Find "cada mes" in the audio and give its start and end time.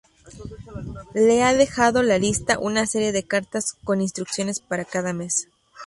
4.83-5.47